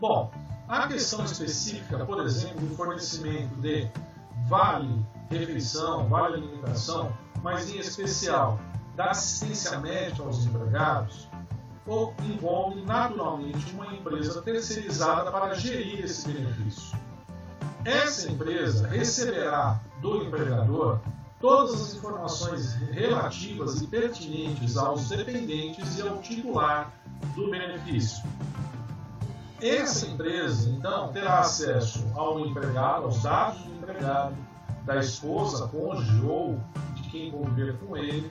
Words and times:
Bom, 0.00 0.30
a 0.68 0.86
questão 0.86 1.24
específica, 1.24 2.04
por 2.04 2.24
exemplo, 2.24 2.66
do 2.66 2.74
fornecimento 2.76 3.54
de 3.56 3.88
vale 4.46 5.04
refeição, 5.28 6.08
vale 6.08 6.34
alimentação, 6.36 7.12
mas 7.42 7.68
em 7.68 7.78
especial 7.78 8.60
da 8.94 9.10
assistência 9.10 9.78
médica 9.78 10.22
aos 10.22 10.46
empregados, 10.46 11.28
envolve 12.24 12.82
naturalmente 12.82 13.72
uma 13.72 13.86
empresa 13.94 14.42
terceirizada 14.42 15.32
para 15.32 15.54
gerir 15.54 16.04
esse 16.04 16.28
benefício. 16.28 16.98
Essa 17.84 18.30
empresa 18.30 18.86
receberá 18.86 19.80
do 20.00 20.22
empregador 20.22 21.00
todas 21.40 21.80
as 21.80 21.94
informações 21.94 22.74
relativas 22.90 23.80
e 23.80 23.86
pertinentes 23.86 24.76
aos 24.76 25.08
dependentes 25.08 25.98
e 25.98 26.02
ao 26.02 26.18
titular 26.18 26.92
do 27.34 27.50
benefício. 27.50 28.22
Essa 29.60 30.06
empresa, 30.06 30.70
então, 30.70 31.12
terá 31.12 31.40
acesso 31.40 32.06
ao 32.14 32.38
empregado, 32.40 33.04
aos 33.04 33.22
dados 33.22 33.60
do 33.62 33.72
empregado, 33.72 34.36
da 34.84 34.98
esposa, 34.98 35.66
cônjuge 35.68 36.24
ou 36.24 36.60
de 36.94 37.02
quem 37.10 37.30
conviver 37.32 37.76
com 37.78 37.96
ele, 37.96 38.30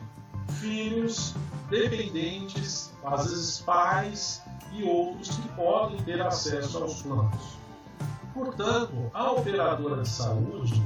filhos, 0.53 1.35
dependentes, 1.69 2.93
às 3.03 3.25
vezes 3.25 3.59
pais 3.59 4.41
e 4.71 4.83
outros 4.83 5.35
que 5.35 5.47
podem 5.49 5.97
ter 6.03 6.21
acesso 6.21 6.77
aos 6.77 7.01
planos. 7.01 7.57
Portanto, 8.33 9.11
a 9.13 9.31
operadora 9.31 10.03
de 10.03 10.09
saúde 10.09 10.81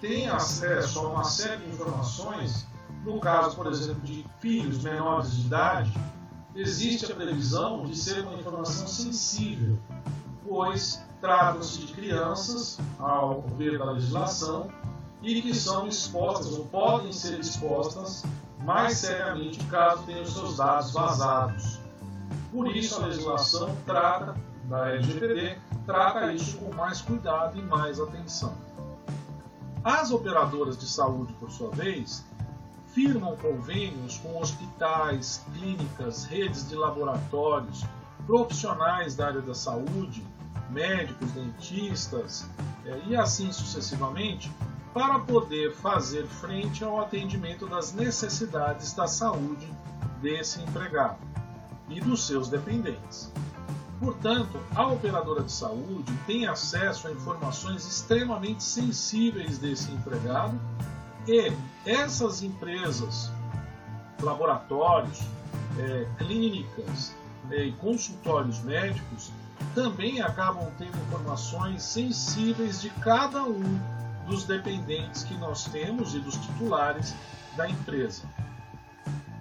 tem 0.00 0.28
acesso 0.28 0.98
a 1.00 1.08
uma 1.08 1.24
série 1.24 1.62
de 1.64 1.70
informações. 1.70 2.66
No 3.04 3.18
caso, 3.20 3.56
por 3.56 3.66
exemplo, 3.68 4.02
de 4.02 4.26
filhos 4.38 4.82
menores 4.82 5.32
de 5.32 5.46
idade, 5.46 5.92
existe 6.54 7.10
a 7.10 7.14
previsão 7.14 7.84
de 7.84 7.96
ser 7.96 8.22
uma 8.22 8.34
informação 8.34 8.86
sensível, 8.86 9.78
pois 10.46 11.02
tratam-se 11.20 11.78
de 11.78 11.92
crianças, 11.92 12.78
ao 12.98 13.42
ver 13.56 13.78
da 13.78 13.92
legislação, 13.92 14.68
e 15.22 15.40
que 15.40 15.54
são 15.54 15.86
expostas 15.86 16.52
ou 16.58 16.64
podem 16.66 17.12
ser 17.12 17.38
expostas 17.38 18.24
mais 18.64 18.98
seriamente 18.98 19.64
caso 19.66 20.04
tenham 20.04 20.24
seus 20.24 20.56
dados 20.56 20.92
vazados. 20.92 21.80
Por 22.50 22.74
isso, 22.74 23.00
a 23.00 23.06
legislação 23.06 23.74
trata 23.86 24.36
da 24.64 24.90
LGPD 24.90 25.58
trata 25.86 26.32
isso 26.32 26.58
com 26.58 26.74
mais 26.74 27.00
cuidado 27.00 27.58
e 27.58 27.62
mais 27.62 27.98
atenção. 27.98 28.54
As 29.82 30.12
operadoras 30.12 30.78
de 30.78 30.86
saúde, 30.86 31.32
por 31.34 31.50
sua 31.50 31.70
vez, 31.70 32.24
firmam 32.94 33.36
convênios 33.36 34.18
com 34.18 34.38
hospitais, 34.38 35.44
clínicas, 35.52 36.24
redes 36.24 36.68
de 36.68 36.76
laboratórios, 36.76 37.84
profissionais 38.26 39.16
da 39.16 39.26
área 39.26 39.40
da 39.40 39.54
saúde, 39.54 40.24
médicos, 40.70 41.30
dentistas 41.32 42.48
eh, 42.86 43.00
e 43.06 43.16
assim 43.16 43.50
sucessivamente, 43.52 44.50
para 44.92 45.18
poder 45.18 45.72
fazer 45.72 46.26
frente 46.26 46.84
ao 46.84 47.00
atendimento 47.00 47.66
das 47.66 47.94
necessidades 47.94 48.92
da 48.92 49.06
saúde 49.06 49.66
desse 50.20 50.60
empregado 50.60 51.18
e 51.88 52.00
dos 52.00 52.26
seus 52.26 52.48
dependentes. 52.48 53.32
Portanto, 53.98 54.58
a 54.74 54.86
operadora 54.86 55.42
de 55.42 55.52
saúde 55.52 56.12
tem 56.26 56.46
acesso 56.46 57.06
a 57.06 57.12
informações 57.12 57.86
extremamente 57.86 58.62
sensíveis 58.62 59.58
desse 59.58 59.90
empregado 59.92 60.58
e 61.26 61.52
essas 61.84 62.42
empresas, 62.42 63.30
laboratórios, 64.20 65.20
é, 65.78 66.06
clínicas 66.18 67.14
é, 67.50 67.64
e 67.64 67.72
consultórios 67.72 68.60
médicos 68.60 69.30
também 69.74 70.20
acabam 70.20 70.70
tendo 70.78 70.96
informações 71.06 71.82
sensíveis 71.82 72.80
de 72.80 72.90
cada 72.90 73.44
um 73.44 73.62
dos 74.26 74.44
dependentes 74.44 75.24
que 75.24 75.34
nós 75.34 75.64
temos 75.64 76.14
e 76.14 76.18
dos 76.18 76.36
titulares 76.36 77.14
da 77.56 77.68
empresa. 77.68 78.24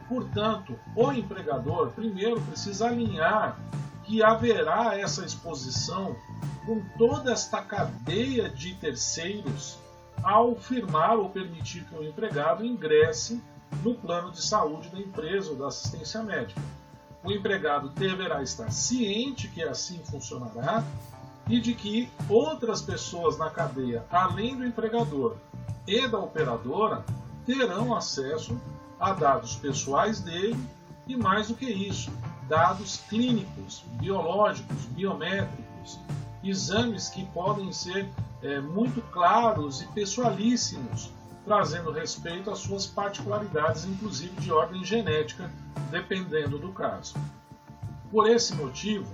Portanto, 0.07 0.77
o 0.95 1.11
empregador 1.11 1.91
primeiro 1.91 2.41
precisa 2.41 2.87
alinhar 2.87 3.57
que 4.03 4.23
haverá 4.23 4.97
essa 4.97 5.25
exposição 5.25 6.15
com 6.65 6.81
toda 6.97 7.31
esta 7.31 7.61
cadeia 7.61 8.49
de 8.49 8.73
terceiros 8.75 9.79
ao 10.23 10.55
firmar 10.55 11.17
ou 11.17 11.29
permitir 11.29 11.83
que 11.85 11.95
o 11.95 12.03
empregado 12.03 12.65
ingresse 12.65 13.41
no 13.83 13.95
plano 13.95 14.31
de 14.31 14.41
saúde 14.41 14.89
da 14.89 14.99
empresa 14.99 15.51
ou 15.51 15.55
da 15.55 15.67
assistência 15.67 16.21
médica. 16.21 16.61
O 17.23 17.31
empregado 17.31 17.89
deverá 17.89 18.41
estar 18.41 18.71
ciente 18.71 19.47
que 19.47 19.61
assim 19.63 19.99
funcionará 20.03 20.83
e 21.47 21.59
de 21.59 21.73
que 21.73 22.09
outras 22.29 22.81
pessoas 22.81 23.37
na 23.37 23.49
cadeia, 23.49 24.05
além 24.11 24.55
do 24.55 24.65
empregador 24.65 25.37
e 25.87 26.07
da 26.07 26.19
operadora, 26.19 27.03
terão 27.45 27.95
acesso 27.95 28.59
a 28.99 29.13
dados 29.13 29.55
pessoais 29.55 30.19
dele 30.19 30.57
e 31.07 31.15
mais 31.15 31.47
do 31.47 31.55
que 31.55 31.65
isso, 31.65 32.11
dados 32.47 32.97
clínicos, 33.09 33.83
biológicos, 33.99 34.85
biométricos, 34.87 35.99
exames 36.43 37.09
que 37.09 37.25
podem 37.27 37.71
ser 37.71 38.09
é, 38.41 38.59
muito 38.59 39.01
claros 39.11 39.81
e 39.81 39.87
pessoalíssimos, 39.87 41.11
trazendo 41.45 41.91
respeito 41.91 42.49
às 42.51 42.59
suas 42.59 42.85
particularidades, 42.85 43.85
inclusive 43.85 44.35
de 44.39 44.51
ordem 44.51 44.83
genética, 44.83 45.51
dependendo 45.89 46.57
do 46.57 46.71
caso. 46.71 47.15
Por 48.11 48.29
esse 48.29 48.53
motivo, 48.55 49.13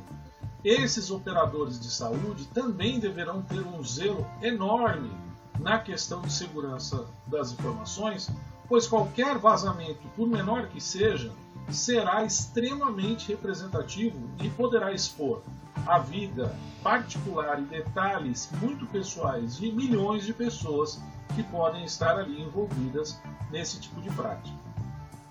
esses 0.63 1.11
operadores 1.11 1.79
de 1.79 1.89
saúde 1.89 2.45
também 2.47 2.99
deverão 2.99 3.41
ter 3.41 3.65
um 3.65 3.83
zelo 3.83 4.25
enorme 4.41 5.11
na 5.59 5.79
questão 5.79 6.21
de 6.21 6.31
segurança 6.31 7.05
das 7.25 7.51
informações, 7.51 8.29
pois 8.67 8.87
qualquer 8.87 9.37
vazamento, 9.37 10.07
por 10.15 10.27
menor 10.27 10.67
que 10.67 10.81
seja, 10.81 11.31
será 11.69 12.23
extremamente 12.23 13.27
representativo 13.29 14.29
e 14.41 14.49
poderá 14.49 14.91
expor 14.91 15.41
a 15.85 15.99
vida 15.99 16.55
particular 16.81 17.59
e 17.59 17.65
detalhes 17.65 18.49
muito 18.61 18.85
pessoais 18.87 19.57
de 19.57 19.71
milhões 19.71 20.25
de 20.25 20.33
pessoas 20.33 21.01
que 21.35 21.43
podem 21.43 21.83
estar 21.85 22.17
ali 22.17 22.41
envolvidas 22.41 23.19
nesse 23.51 23.79
tipo 23.79 24.01
de 24.01 24.09
prática. 24.11 24.57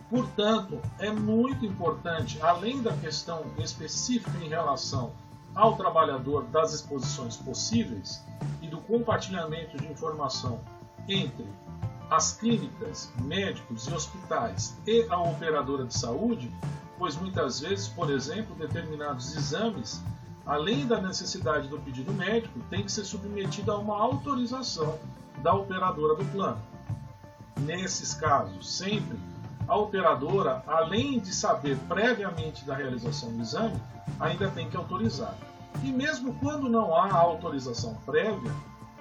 Portanto, 0.09 0.81
é 0.99 1.11
muito 1.11 1.67
importante, 1.67 2.41
além 2.41 2.81
da 2.81 2.93
questão 2.97 3.43
específica 3.59 4.39
em 4.39 4.49
relação 4.49 5.13
ao 5.55 5.77
trabalhador 5.77 6.45
das 6.45 6.75
exposições 6.75 7.37
possíveis 7.37 8.23
e 8.63 8.69
do 8.69 8.81
compartilhamento 8.83 9.77
de 9.79 9.87
informação 9.87 10.61
entre 11.09 11.47
as 12.11 12.33
clínicas, 12.33 13.11
médicos 13.23 13.87
e 13.87 13.95
hospitais 13.95 14.77
e 14.87 15.07
a 15.09 15.19
operadora 15.19 15.85
de 15.85 15.99
saúde, 15.99 16.51
pois 16.99 17.17
muitas 17.17 17.61
vezes, 17.61 17.89
por 17.89 18.11
exemplo, 18.11 18.55
determinados 18.55 19.35
exames, 19.35 20.03
além 20.45 20.87
da 20.87 21.01
necessidade 21.01 21.69
do 21.69 21.79
pedido 21.79 22.13
médico, 22.13 22.59
tem 22.71 22.85
que 22.85 22.93
ser 22.93 23.05
submetido 23.05 23.73
a 23.73 23.79
uma 23.79 23.97
autorização 23.97 24.99
da 25.43 25.53
operadora 25.53 26.15
do 26.15 26.25
plano. 26.27 26.61
Nesses 27.61 28.15
casos, 28.15 28.77
sempre 28.77 29.19
a 29.67 29.77
operadora, 29.77 30.63
além 30.67 31.19
de 31.19 31.35
saber 31.35 31.77
previamente 31.89 32.65
da 32.65 32.75
realização 32.75 33.33
do 33.33 33.43
exame, 33.43 33.81
ainda 34.21 34.49
tem 34.51 34.71
que 34.71 34.77
autorizar. 34.77 35.37
E 35.83 35.91
mesmo 35.91 36.35
quando 36.35 36.69
não 36.69 36.95
há 36.95 37.13
autorização 37.13 37.95
prévia, 38.07 38.53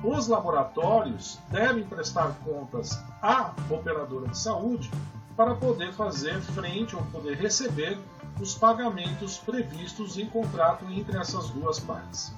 os 0.04 0.28
laboratórios 0.28 1.40
devem 1.50 1.84
prestar 1.84 2.36
contas 2.44 3.00
à 3.22 3.54
operadora 3.70 4.28
de 4.28 4.38
saúde 4.38 4.90
para 5.36 5.56
poder 5.56 5.94
fazer 5.94 6.40
frente 6.42 6.96
ou 6.96 7.04
poder 7.06 7.38
receber 7.38 8.00
os 8.40 8.56
pagamentos 8.56 9.38
previstos 9.38 10.18
em 10.18 10.28
contrato 10.28 10.86
entre 10.90 11.18
essas 11.18 11.50
duas 11.50 11.80
partes. 11.80 12.34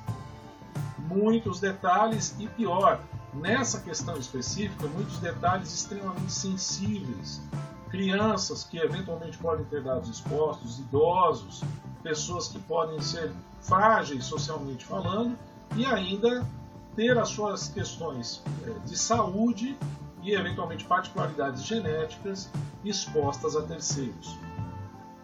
Muitos 0.97 1.59
detalhes 1.59 2.35
e 2.39 2.47
pior, 2.47 2.99
nessa 3.33 3.79
questão 3.79 4.17
específica, 4.17 4.87
muitos 4.87 5.19
detalhes 5.19 5.73
extremamente 5.73 6.31
sensíveis. 6.31 7.41
Crianças 7.89 8.63
que 8.63 8.77
eventualmente 8.77 9.37
podem 9.37 9.65
ter 9.65 9.83
dados 9.83 10.09
expostos, 10.09 10.79
idosos, 10.79 11.63
pessoas 12.03 12.47
que 12.47 12.59
podem 12.59 12.99
ser 13.01 13.31
frágeis 13.61 14.25
socialmente 14.25 14.85
falando 14.85 15.37
e 15.75 15.85
ainda 15.85 16.45
ter 16.97 17.15
as 17.15 17.29
suas 17.29 17.67
questões 17.67 18.41
é, 18.65 18.71
de 18.79 18.97
saúde 18.97 19.77
e 20.23 20.33
eventualmente 20.33 20.83
particularidades 20.83 21.63
genéticas 21.63 22.49
expostas 22.83 23.55
a 23.55 23.61
terceiros. 23.61 24.35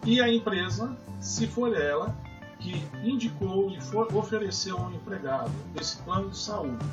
E 0.06 0.22
a 0.22 0.32
empresa, 0.32 0.96
se 1.20 1.48
for 1.48 1.76
ela 1.76 2.16
que 2.60 2.88
indicou 3.04 3.72
e 3.72 3.80
ofereceu 4.16 4.78
ao 4.78 4.92
empregado 4.92 5.52
esse 5.76 5.98
plano 6.04 6.30
de 6.30 6.38
saúde, 6.38 6.86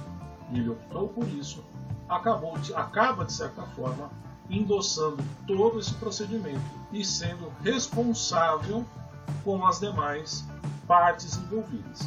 e 0.51 0.59
ele 0.59 0.71
optou 0.71 1.09
por 1.09 1.29
isso, 1.29 1.63
acabou 2.09 2.57
de, 2.59 2.75
acaba 2.75 3.25
de 3.25 3.35
certa 3.35 3.63
forma 3.63 4.11
endossando 4.49 5.23
todo 5.47 5.79
esse 5.79 5.93
procedimento 5.95 6.61
e 6.91 7.05
sendo 7.05 7.53
responsável 7.63 8.85
com 9.45 9.65
as 9.67 9.79
demais 9.79 10.45
partes 10.89 11.37
envolvidas. 11.37 12.01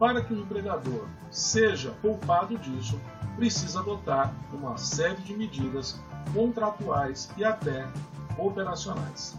Para 0.00 0.24
que 0.24 0.32
o 0.32 0.40
empregador 0.40 1.06
seja 1.30 1.90
poupado 2.00 2.56
disso, 2.56 2.98
precisa 3.36 3.80
adotar 3.80 4.34
uma 4.50 4.78
série 4.78 5.20
de 5.20 5.36
medidas 5.36 6.00
contratuais 6.32 7.30
e 7.36 7.44
até 7.44 7.86
operacionais. 8.38 9.36